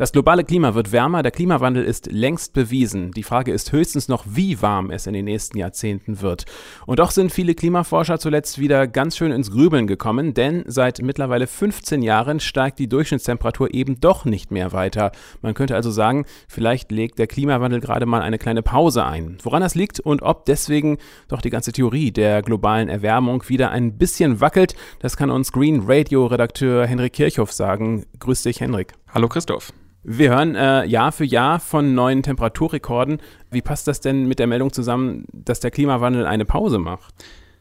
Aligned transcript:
Das 0.00 0.12
globale 0.12 0.44
Klima 0.44 0.74
wird 0.74 0.92
wärmer, 0.92 1.22
der 1.22 1.30
Klimawandel 1.30 1.84
ist 1.84 2.10
längst 2.10 2.54
bewiesen. 2.54 3.10
Die 3.10 3.22
Frage 3.22 3.52
ist 3.52 3.70
höchstens 3.70 4.08
noch, 4.08 4.24
wie 4.26 4.62
warm 4.62 4.90
es 4.90 5.06
in 5.06 5.12
den 5.12 5.26
nächsten 5.26 5.58
Jahrzehnten 5.58 6.22
wird. 6.22 6.46
Und 6.86 7.00
doch 7.00 7.10
sind 7.10 7.30
viele 7.30 7.54
Klimaforscher 7.54 8.18
zuletzt 8.18 8.58
wieder 8.58 8.86
ganz 8.86 9.18
schön 9.18 9.30
ins 9.30 9.50
Grübeln 9.50 9.86
gekommen, 9.86 10.32
denn 10.32 10.64
seit 10.66 11.02
mittlerweile 11.02 11.46
15 11.46 12.00
Jahren 12.00 12.40
steigt 12.40 12.78
die 12.78 12.88
Durchschnittstemperatur 12.88 13.74
eben 13.74 14.00
doch 14.00 14.24
nicht 14.24 14.50
mehr 14.50 14.72
weiter. 14.72 15.12
Man 15.42 15.52
könnte 15.52 15.74
also 15.74 15.90
sagen, 15.90 16.24
vielleicht 16.48 16.90
legt 16.90 17.18
der 17.18 17.26
Klimawandel 17.26 17.80
gerade 17.80 18.06
mal 18.06 18.22
eine 18.22 18.38
kleine 18.38 18.62
Pause 18.62 19.04
ein. 19.04 19.36
Woran 19.42 19.60
das 19.60 19.74
liegt 19.74 20.00
und 20.00 20.22
ob 20.22 20.46
deswegen 20.46 20.96
doch 21.28 21.42
die 21.42 21.50
ganze 21.50 21.72
Theorie 21.72 22.10
der 22.10 22.40
globalen 22.40 22.88
Erwärmung 22.88 23.44
wieder 23.48 23.70
ein 23.70 23.98
bisschen 23.98 24.40
wackelt, 24.40 24.74
das 25.00 25.18
kann 25.18 25.30
uns 25.30 25.52
Green 25.52 25.82
Radio 25.86 26.24
Redakteur 26.24 26.86
Henrik 26.86 27.12
Kirchhoff 27.12 27.52
sagen. 27.52 28.06
Grüß 28.18 28.44
dich, 28.44 28.62
Henrik. 28.62 28.94
Hallo 29.12 29.28
Christoph. 29.28 29.74
Wir 30.02 30.30
hören 30.30 30.54
äh, 30.54 30.84
Jahr 30.86 31.12
für 31.12 31.24
Jahr 31.24 31.60
von 31.60 31.94
neuen 31.94 32.22
Temperaturrekorden. 32.22 33.18
Wie 33.50 33.60
passt 33.60 33.86
das 33.86 34.00
denn 34.00 34.26
mit 34.26 34.38
der 34.38 34.46
Meldung 34.46 34.72
zusammen, 34.72 35.26
dass 35.32 35.60
der 35.60 35.70
Klimawandel 35.70 36.26
eine 36.26 36.46
Pause 36.46 36.78
macht? 36.78 37.14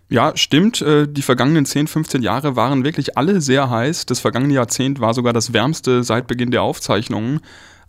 Ja, 0.10 0.32
stimmt. 0.36 0.82
Äh, 0.82 1.08
die 1.08 1.22
vergangenen 1.22 1.66
10, 1.66 1.88
15 1.88 2.22
Jahre 2.22 2.56
waren 2.56 2.84
wirklich 2.84 3.18
alle 3.18 3.42
sehr 3.42 3.70
heiß. 3.70 4.06
Das 4.06 4.22
vergangene 4.22 4.54
Jahrzehnt 4.54 5.00
war 5.00 5.14
sogar 5.14 5.34
das 5.34 5.54
wärmste 5.54 6.04
seit 6.04 6.28
Beginn 6.28 6.52
der 6.52 6.64
Aufzeichnungen. 6.64 7.42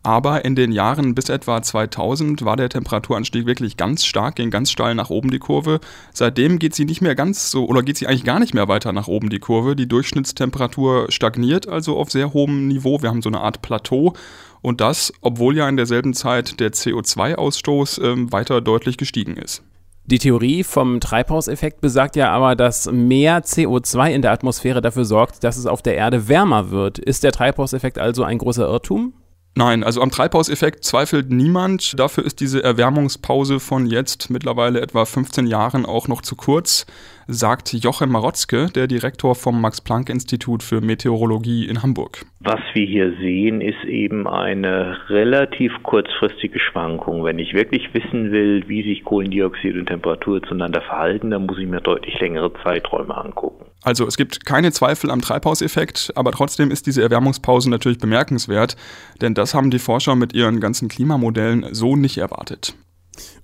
Aber 0.02 0.46
in 0.46 0.54
den 0.54 0.72
Jahren 0.72 1.14
bis 1.14 1.28
etwa 1.28 1.60
2000 1.60 2.42
war 2.44 2.56
der 2.56 2.70
Temperaturanstieg 2.70 3.44
wirklich 3.44 3.76
ganz 3.76 4.06
stark, 4.06 4.36
ging 4.36 4.50
ganz 4.50 4.70
steil 4.70 4.94
nach 4.94 5.10
oben 5.10 5.30
die 5.30 5.38
Kurve. 5.38 5.78
Seitdem 6.14 6.58
geht 6.58 6.74
sie 6.74 6.86
nicht 6.86 7.02
mehr 7.02 7.14
ganz 7.14 7.50
so, 7.50 7.66
oder 7.66 7.82
geht 7.82 7.98
sie 7.98 8.06
eigentlich 8.06 8.24
gar 8.24 8.40
nicht 8.40 8.54
mehr 8.54 8.66
weiter 8.66 8.92
nach 8.92 9.08
oben 9.08 9.28
die 9.28 9.40
Kurve. 9.40 9.76
Die 9.76 9.88
Durchschnittstemperatur 9.88 11.10
stagniert 11.10 11.68
also 11.68 11.98
auf 11.98 12.10
sehr 12.10 12.32
hohem 12.32 12.66
Niveau. 12.68 13.02
Wir 13.02 13.10
haben 13.10 13.20
so 13.20 13.28
eine 13.28 13.40
Art 13.40 13.60
Plateau. 13.60 14.14
Und 14.62 14.80
das, 14.80 15.12
obwohl 15.20 15.56
ja 15.56 15.68
in 15.68 15.76
derselben 15.76 16.14
Zeit 16.14 16.60
der 16.60 16.72
CO2-Ausstoß 16.72 18.00
äh, 18.00 18.32
weiter 18.32 18.62
deutlich 18.62 18.96
gestiegen 18.96 19.36
ist. 19.36 19.62
Die 20.06 20.18
Theorie 20.18 20.64
vom 20.64 21.00
Treibhauseffekt 21.00 21.82
besagt 21.82 22.16
ja 22.16 22.30
aber, 22.30 22.56
dass 22.56 22.90
mehr 22.90 23.44
CO2 23.44 24.10
in 24.10 24.22
der 24.22 24.32
Atmosphäre 24.32 24.80
dafür 24.80 25.04
sorgt, 25.04 25.44
dass 25.44 25.58
es 25.58 25.66
auf 25.66 25.82
der 25.82 25.94
Erde 25.94 26.26
wärmer 26.26 26.70
wird. 26.70 26.98
Ist 26.98 27.22
der 27.22 27.32
Treibhauseffekt 27.32 27.98
also 27.98 28.24
ein 28.24 28.38
großer 28.38 28.66
Irrtum? 28.66 29.12
Nein, 29.56 29.82
also 29.82 30.00
am 30.00 30.10
Treibhauseffekt 30.10 30.84
zweifelt 30.84 31.30
niemand. 31.30 31.98
Dafür 31.98 32.24
ist 32.24 32.40
diese 32.40 32.62
Erwärmungspause 32.62 33.58
von 33.58 33.86
jetzt 33.86 34.30
mittlerweile 34.30 34.80
etwa 34.80 35.04
15 35.04 35.46
Jahren 35.46 35.86
auch 35.86 36.06
noch 36.06 36.22
zu 36.22 36.36
kurz, 36.36 36.86
sagt 37.26 37.72
Jochem 37.72 38.10
Marotzke, 38.10 38.68
der 38.72 38.86
Direktor 38.86 39.34
vom 39.34 39.60
Max-Planck-Institut 39.60 40.62
für 40.62 40.80
Meteorologie 40.80 41.66
in 41.66 41.82
Hamburg. 41.82 42.24
Was 42.38 42.60
wir 42.74 42.86
hier 42.86 43.12
sehen, 43.20 43.60
ist 43.60 43.84
eben 43.84 44.28
eine 44.28 44.96
relativ 45.08 45.72
kurzfristige 45.82 46.60
Schwankung. 46.60 47.24
Wenn 47.24 47.40
ich 47.40 47.52
wirklich 47.52 47.92
wissen 47.92 48.30
will, 48.30 48.64
wie 48.68 48.84
sich 48.84 49.04
Kohlendioxid 49.04 49.74
und 49.74 49.86
Temperatur 49.86 50.42
zueinander 50.44 50.80
verhalten, 50.80 51.30
dann 51.30 51.46
muss 51.46 51.58
ich 51.58 51.66
mir 51.66 51.80
deutlich 51.80 52.18
längere 52.20 52.52
Zeiträume 52.62 53.16
angucken. 53.16 53.69
Also 53.82 54.06
es 54.06 54.16
gibt 54.16 54.44
keine 54.44 54.72
Zweifel 54.72 55.10
am 55.10 55.22
Treibhauseffekt, 55.22 56.12
aber 56.14 56.32
trotzdem 56.32 56.70
ist 56.70 56.86
diese 56.86 57.02
Erwärmungspause 57.02 57.70
natürlich 57.70 57.98
bemerkenswert, 57.98 58.76
denn 59.20 59.34
das 59.34 59.54
haben 59.54 59.70
die 59.70 59.78
Forscher 59.78 60.16
mit 60.16 60.34
ihren 60.34 60.60
ganzen 60.60 60.88
Klimamodellen 60.88 61.66
so 61.72 61.96
nicht 61.96 62.18
erwartet. 62.18 62.74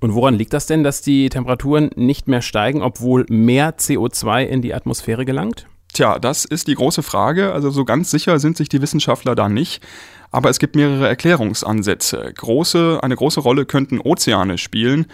Und 0.00 0.14
woran 0.14 0.34
liegt 0.34 0.52
das 0.52 0.66
denn, 0.66 0.84
dass 0.84 1.00
die 1.00 1.28
Temperaturen 1.28 1.90
nicht 1.96 2.28
mehr 2.28 2.42
steigen, 2.42 2.82
obwohl 2.82 3.26
mehr 3.28 3.76
CO2 3.76 4.44
in 4.44 4.62
die 4.62 4.74
Atmosphäre 4.74 5.24
gelangt? 5.24 5.66
Tja, 5.96 6.18
das 6.18 6.44
ist 6.44 6.68
die 6.68 6.74
große 6.74 7.02
Frage. 7.02 7.54
Also 7.54 7.70
so 7.70 7.86
ganz 7.86 8.10
sicher 8.10 8.38
sind 8.38 8.58
sich 8.58 8.68
die 8.68 8.82
Wissenschaftler 8.82 9.34
da 9.34 9.48
nicht. 9.48 9.82
Aber 10.30 10.50
es 10.50 10.58
gibt 10.58 10.76
mehrere 10.76 11.08
Erklärungsansätze. 11.08 12.34
Große, 12.36 12.98
eine 13.02 13.16
große 13.16 13.40
Rolle 13.40 13.64
könnten 13.64 13.98
Ozeane 14.00 14.58
spielen. 14.58 15.06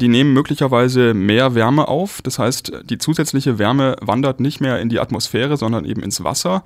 Die 0.00 0.08
nehmen 0.08 0.32
möglicherweise 0.32 1.12
mehr 1.12 1.54
Wärme 1.54 1.88
auf. 1.88 2.22
Das 2.22 2.38
heißt, 2.38 2.72
die 2.84 2.96
zusätzliche 2.96 3.58
Wärme 3.58 3.96
wandert 4.00 4.40
nicht 4.40 4.62
mehr 4.62 4.80
in 4.80 4.88
die 4.88 4.98
Atmosphäre, 4.98 5.58
sondern 5.58 5.84
eben 5.84 6.02
ins 6.02 6.24
Wasser. 6.24 6.64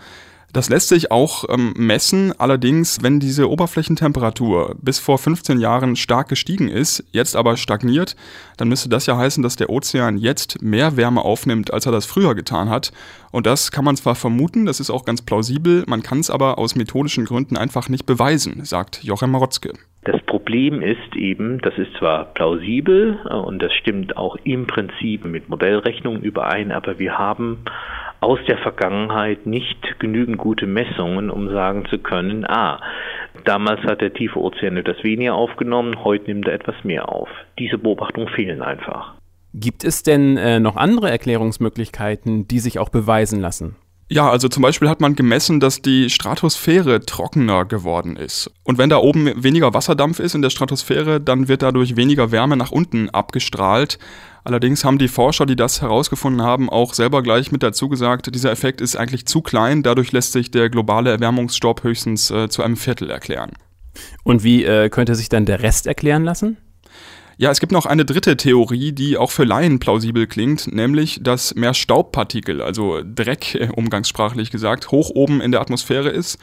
Das 0.54 0.70
lässt 0.70 0.88
sich 0.88 1.10
auch 1.10 1.44
ähm, 1.48 1.74
messen. 1.76 2.32
Allerdings, 2.38 3.02
wenn 3.02 3.18
diese 3.18 3.50
Oberflächentemperatur 3.50 4.76
bis 4.80 5.00
vor 5.00 5.18
15 5.18 5.58
Jahren 5.58 5.96
stark 5.96 6.28
gestiegen 6.28 6.68
ist, 6.68 7.04
jetzt 7.10 7.34
aber 7.34 7.56
stagniert, 7.56 8.14
dann 8.56 8.68
müsste 8.68 8.88
das 8.88 9.06
ja 9.06 9.16
heißen, 9.16 9.42
dass 9.42 9.56
der 9.56 9.68
Ozean 9.68 10.16
jetzt 10.16 10.62
mehr 10.62 10.96
Wärme 10.96 11.22
aufnimmt, 11.22 11.74
als 11.74 11.86
er 11.86 11.92
das 11.92 12.06
früher 12.06 12.36
getan 12.36 12.70
hat. 12.70 12.92
Und 13.32 13.46
das 13.46 13.72
kann 13.72 13.84
man 13.84 13.96
zwar 13.96 14.14
vermuten, 14.14 14.64
das 14.64 14.78
ist 14.78 14.90
auch 14.90 15.04
ganz 15.04 15.22
plausibel, 15.22 15.82
man 15.88 16.04
kann 16.04 16.20
es 16.20 16.30
aber 16.30 16.56
aus 16.56 16.76
methodischen 16.76 17.24
Gründen 17.24 17.56
einfach 17.56 17.88
nicht 17.88 18.06
beweisen, 18.06 18.64
sagt 18.64 19.02
Jochem 19.02 19.32
Marotzke. 19.32 19.72
Das 20.04 20.22
Problem 20.22 20.82
ist 20.82 21.16
eben, 21.16 21.60
das 21.62 21.76
ist 21.78 21.92
zwar 21.98 22.26
plausibel 22.26 23.18
äh, 23.28 23.34
und 23.34 23.60
das 23.60 23.72
stimmt 23.72 24.16
auch 24.16 24.36
im 24.44 24.68
Prinzip 24.68 25.24
mit 25.24 25.48
Modellrechnungen 25.48 26.22
überein, 26.22 26.70
aber 26.70 27.00
wir 27.00 27.18
haben 27.18 27.64
aus 28.24 28.38
der 28.48 28.58
Vergangenheit 28.58 29.46
nicht 29.46 30.00
genügend 30.00 30.38
gute 30.38 30.66
Messungen, 30.66 31.30
um 31.30 31.50
sagen 31.50 31.84
zu 31.90 31.98
können, 31.98 32.44
ah, 32.46 32.80
damals 33.44 33.82
hat 33.82 34.00
der 34.00 34.14
tiefe 34.14 34.40
Ozean 34.40 34.76
etwas 34.76 35.04
weniger 35.04 35.34
aufgenommen, 35.34 36.02
heute 36.02 36.26
nimmt 36.26 36.48
er 36.48 36.54
etwas 36.54 36.76
mehr 36.84 37.10
auf. 37.10 37.28
Diese 37.58 37.78
Beobachtungen 37.78 38.28
fehlen 38.28 38.62
einfach. 38.62 39.14
Gibt 39.52 39.84
es 39.84 40.02
denn 40.02 40.36
äh, 40.36 40.58
noch 40.58 40.76
andere 40.76 41.10
Erklärungsmöglichkeiten, 41.10 42.48
die 42.48 42.58
sich 42.58 42.78
auch 42.78 42.88
beweisen 42.88 43.40
lassen? 43.40 43.76
Ja, 44.08 44.30
also 44.30 44.48
zum 44.48 44.62
Beispiel 44.62 44.88
hat 44.88 45.00
man 45.00 45.16
gemessen, 45.16 45.60
dass 45.60 45.80
die 45.80 46.10
Stratosphäre 46.10 47.00
trockener 47.00 47.64
geworden 47.64 48.16
ist. 48.16 48.50
Und 48.62 48.76
wenn 48.76 48.90
da 48.90 48.98
oben 48.98 49.42
weniger 49.42 49.72
Wasserdampf 49.72 50.18
ist 50.20 50.34
in 50.34 50.42
der 50.42 50.50
Stratosphäre, 50.50 51.20
dann 51.20 51.48
wird 51.48 51.62
dadurch 51.62 51.96
weniger 51.96 52.30
Wärme 52.30 52.56
nach 52.56 52.70
unten 52.70 53.08
abgestrahlt. 53.10 53.98
Allerdings 54.44 54.84
haben 54.84 54.98
die 54.98 55.08
Forscher, 55.08 55.46
die 55.46 55.56
das 55.56 55.80
herausgefunden 55.80 56.42
haben, 56.42 56.68
auch 56.68 56.92
selber 56.92 57.22
gleich 57.22 57.50
mit 57.50 57.62
dazu 57.62 57.88
gesagt, 57.88 58.34
dieser 58.34 58.52
Effekt 58.52 58.82
ist 58.82 58.94
eigentlich 58.94 59.24
zu 59.24 59.40
klein, 59.40 59.82
dadurch 59.82 60.12
lässt 60.12 60.32
sich 60.32 60.50
der 60.50 60.68
globale 60.68 61.10
Erwärmungsstopp 61.10 61.82
höchstens 61.82 62.30
äh, 62.30 62.50
zu 62.50 62.62
einem 62.62 62.76
Viertel 62.76 63.08
erklären. 63.08 63.52
Und 64.22 64.44
wie 64.44 64.64
äh, 64.64 64.90
könnte 64.90 65.14
sich 65.14 65.30
dann 65.30 65.46
der 65.46 65.62
Rest 65.62 65.86
erklären 65.86 66.24
lassen? 66.24 66.58
Ja, 67.36 67.50
es 67.50 67.58
gibt 67.58 67.72
noch 67.72 67.86
eine 67.86 68.04
dritte 68.04 68.36
Theorie, 68.36 68.92
die 68.92 69.16
auch 69.16 69.32
für 69.32 69.44
Laien 69.44 69.80
plausibel 69.80 70.28
klingt, 70.28 70.72
nämlich, 70.72 71.20
dass 71.22 71.54
mehr 71.56 71.74
Staubpartikel, 71.74 72.62
also 72.62 73.00
Dreck 73.04 73.56
äh, 73.56 73.68
umgangssprachlich 73.74 74.52
gesagt, 74.52 74.92
hoch 74.92 75.10
oben 75.10 75.40
in 75.40 75.50
der 75.50 75.60
Atmosphäre 75.60 76.10
ist. 76.10 76.38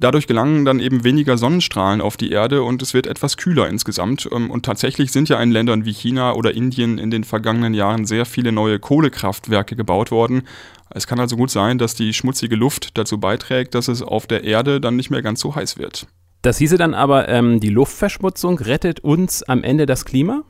Dadurch 0.00 0.28
gelangen 0.28 0.64
dann 0.64 0.78
eben 0.78 1.02
weniger 1.02 1.36
Sonnenstrahlen 1.36 2.00
auf 2.00 2.16
die 2.16 2.30
Erde 2.30 2.62
und 2.62 2.82
es 2.82 2.94
wird 2.94 3.08
etwas 3.08 3.36
kühler 3.36 3.68
insgesamt. 3.68 4.28
Ähm, 4.30 4.50
und 4.50 4.64
tatsächlich 4.64 5.10
sind 5.10 5.28
ja 5.28 5.42
in 5.42 5.50
Ländern 5.50 5.84
wie 5.84 5.92
China 5.92 6.34
oder 6.34 6.54
Indien 6.54 6.98
in 6.98 7.10
den 7.10 7.24
vergangenen 7.24 7.74
Jahren 7.74 8.04
sehr 8.04 8.24
viele 8.24 8.52
neue 8.52 8.78
Kohlekraftwerke 8.78 9.74
gebaut 9.74 10.12
worden. 10.12 10.42
Es 10.90 11.08
kann 11.08 11.18
also 11.18 11.36
gut 11.36 11.50
sein, 11.50 11.78
dass 11.78 11.96
die 11.96 12.14
schmutzige 12.14 12.54
Luft 12.54 12.96
dazu 12.96 13.18
beiträgt, 13.18 13.74
dass 13.74 13.88
es 13.88 14.02
auf 14.02 14.28
der 14.28 14.44
Erde 14.44 14.80
dann 14.80 14.94
nicht 14.94 15.10
mehr 15.10 15.22
ganz 15.22 15.40
so 15.40 15.56
heiß 15.56 15.78
wird. 15.78 16.06
Das 16.48 16.56
hieße 16.56 16.78
dann 16.78 16.94
aber, 16.94 17.28
ähm, 17.28 17.60
die 17.60 17.68
Luftverschmutzung 17.68 18.58
rettet 18.58 19.00
uns 19.00 19.42
am 19.42 19.62
Ende 19.62 19.84
das 19.84 20.06
Klima? 20.06 20.44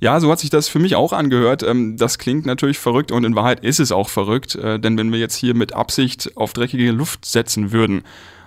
Ja, 0.00 0.20
so 0.20 0.30
hat 0.30 0.38
sich 0.38 0.48
das 0.48 0.68
für 0.68 0.78
mich 0.78 0.96
auch 0.96 1.12
angehört. 1.12 1.62
Ähm, 1.62 1.98
das 1.98 2.16
klingt 2.16 2.46
natürlich 2.46 2.78
verrückt 2.78 3.12
und 3.12 3.22
in 3.24 3.36
Wahrheit 3.36 3.62
ist 3.62 3.78
es 3.78 3.92
auch 3.92 4.08
verrückt, 4.08 4.54
äh, 4.54 4.80
denn 4.80 4.96
wenn 4.96 5.12
wir 5.12 5.18
jetzt 5.18 5.36
hier 5.36 5.54
mit 5.54 5.74
Absicht 5.74 6.34
auf 6.38 6.54
dreckige 6.54 6.92
Luft 6.92 7.26
setzen 7.26 7.72
würden, 7.72 8.04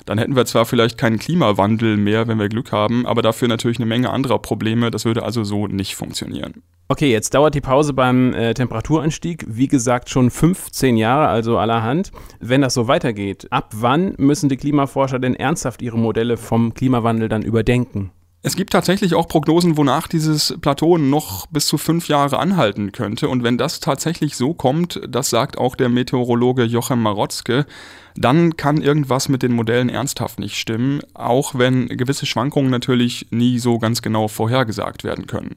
dann 0.08 0.18
hätten 0.18 0.36
wir 0.36 0.48
zwar 0.48 0.66
vielleicht 0.66 0.98
keinen 0.98 1.20
Klimawandel 1.20 1.98
mehr, 1.98 2.28
wenn 2.28 2.40
wir 2.40 2.50
Glück 2.50 2.72
haben, 2.72 3.06
aber 3.06 3.22
dafür 3.22 3.48
natürlich 3.48 3.78
eine 3.78 3.86
Menge 3.86 4.10
anderer 4.10 4.40
Probleme. 4.40 4.90
Das 4.90 5.06
würde 5.06 5.22
also 5.22 5.44
so 5.44 5.68
nicht 5.68 5.96
funktionieren. 5.96 6.64
Okay, 6.92 7.12
jetzt 7.12 7.36
dauert 7.36 7.54
die 7.54 7.62
Pause 7.62 7.94
beim 7.94 8.34
äh, 8.34 8.56
Temperaturanstieg, 8.56 9.46
wie 9.48 9.68
gesagt, 9.68 10.10
schon 10.10 10.32
15 10.32 10.98
Jahre, 10.98 11.28
also 11.28 11.60
allerhand. 11.60 12.12
Wenn 12.40 12.62
das 12.62 12.74
so 12.74 12.88
weitergeht, 12.88 13.46
ab 13.52 13.74
wann 13.76 14.16
müssen 14.18 14.50
die 14.50 14.58
Klimaforscher 14.58 15.20
denn 15.20 15.36
ernsthaft 15.36 15.84
ihre 15.84 16.00
Modelle 16.00 16.36
vom 16.36 16.74
Klimawandel 16.74 17.30
dann 17.30 17.44
überdenken? 17.44 18.10
Es 18.42 18.56
gibt 18.56 18.74
tatsächlich 18.74 19.14
auch 19.14 19.28
Prognosen, 19.28 19.78
wonach 19.78 20.08
dieses 20.08 20.58
Plateau 20.62 20.98
noch 20.98 21.46
bis 21.46 21.68
zu 21.68 21.78
fünf 21.78 22.08
Jahre 22.08 22.40
anhalten 22.40 22.92
könnte. 22.92 23.30
Und 23.30 23.44
wenn 23.44 23.60
das 23.60 23.82
tatsächlich 23.82 24.36
so 24.36 24.56
kommt, 24.56 25.00
das 25.08 25.30
sagt 25.30 25.60
auch 25.60 25.76
der 25.76 25.90
Meteorologe 25.90 26.64
Jochem 26.64 27.04
Marotzke, 27.04 27.68
dann 28.16 28.58
kann 28.58 28.82
irgendwas 28.82 29.30
mit 29.30 29.44
den 29.44 29.52
Modellen 29.52 29.90
ernsthaft 29.90 30.40
nicht 30.40 30.56
stimmen, 30.56 31.02
auch 31.14 31.54
wenn 31.54 31.88
gewisse 31.88 32.26
Schwankungen 32.26 32.72
natürlich 32.72 33.28
nie 33.30 33.60
so 33.60 33.78
ganz 33.78 34.02
genau 34.02 34.28
vorhergesagt 34.28 35.04
werden 35.04 35.28
können. 35.28 35.56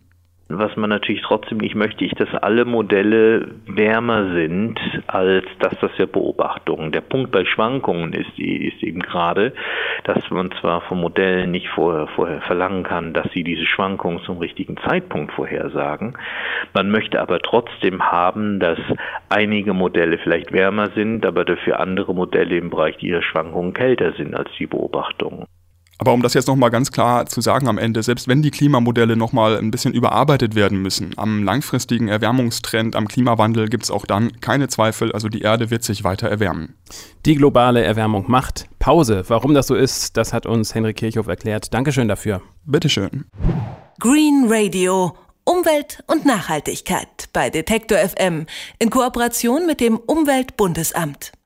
Was 0.49 0.77
man 0.77 0.91
natürlich 0.91 1.23
trotzdem 1.23 1.59
nicht 1.59 1.75
möchte, 1.75 2.05
ist, 2.05 2.21
dass 2.21 2.35
alle 2.35 2.67
Modelle 2.67 3.53
wärmer 3.67 4.35
sind 4.35 4.79
als 5.07 5.47
das, 5.61 5.75
das 5.81 5.91
der 5.99 6.07
Beobachtungen. 6.07 6.93
Der 6.93 7.01
Punkt 7.01 7.31
bei 7.31 7.45
Schwankungen 7.45 8.13
ist, 8.13 8.39
ist 8.39 8.83
eben 8.83 9.01
gerade, 9.01 9.55
dass 10.05 10.31
man 10.31 10.51
zwar 10.61 10.83
von 10.83 11.01
Modellen 11.01 11.51
nicht 11.53 11.69
vorher, 11.69 12.07
vorher 12.09 12.43
verlangen 12.43 12.83
kann, 12.83 13.15
dass 13.15 13.33
sie 13.33 13.45
diese 13.45 13.65
Schwankungen 13.65 14.21
zum 14.25 14.39
richtigen 14.39 14.77
Zeitpunkt 14.77 15.33
vorhersagen. 15.33 16.19
Man 16.75 16.91
möchte 16.91 17.21
aber 17.21 17.39
trotzdem 17.39 18.03
haben, 18.11 18.61
dass 18.61 18.79
einige 19.31 19.73
Modelle 19.73 20.19
vielleicht 20.19 20.53
wärmer 20.53 20.91
sind, 20.91 21.25
aber 21.25 21.45
dafür 21.45 21.81
andere 21.81 22.15
Modelle 22.15 22.57
im 22.59 22.69
Bereich 22.69 22.99
dieser 22.99 23.23
Schwankungen 23.23 23.73
kälter 23.73 24.13
sind 24.13 24.35
als 24.35 24.51
die 24.59 24.67
Beobachtungen. 24.67 25.47
Aber 26.03 26.15
um 26.15 26.21
das 26.21 26.35
jetzt 26.35 26.49
nochmal 26.49 26.71
ganz 26.71 26.91
klar 26.91 27.27
zu 27.27 27.41
sagen 27.41 27.69
am 27.69 27.79
Ende, 27.79 28.03
selbst 28.03 28.27
wenn 28.27 28.43
die 28.43 28.51
Klimamodelle 28.51 29.15
nochmal 29.15 29.57
ein 29.57 29.71
bisschen 29.71 29.95
überarbeitet 29.95 30.57
werden 30.57 30.83
müssen, 30.83 31.17
am 31.17 31.45
langfristigen 31.45 32.09
Erwärmungstrend, 32.09 32.97
am 32.97 33.07
Klimawandel 33.07 33.69
gibt 33.69 33.85
es 33.85 33.91
auch 33.93 34.05
dann 34.05 34.41
keine 34.41 34.67
Zweifel, 34.67 35.13
also 35.13 35.29
die 35.29 35.43
Erde 35.43 35.71
wird 35.71 35.85
sich 35.85 36.03
weiter 36.03 36.29
erwärmen. 36.29 36.75
Die 37.25 37.37
globale 37.37 37.85
Erwärmung 37.85 38.25
macht 38.27 38.67
Pause. 38.81 39.23
Warum 39.29 39.55
das 39.55 39.69
so 39.69 39.77
ist, 39.77 40.17
das 40.17 40.33
hat 40.33 40.45
uns 40.45 40.75
Henrik 40.75 40.97
Kirchhoff 40.97 41.29
erklärt. 41.29 41.73
Dankeschön 41.73 42.09
dafür. 42.09 42.43
Bitteschön. 42.65 43.27
Green 44.01 44.47
Radio. 44.49 45.17
Umwelt 45.45 46.03
und 46.09 46.25
Nachhaltigkeit 46.25 47.29
bei 47.33 47.49
Detektor 47.49 47.99
FM 47.99 48.47
in 48.81 48.91
Kooperation 48.91 49.67
mit 49.67 49.81
dem 49.81 49.99
Umweltbundesamt. 49.99 51.33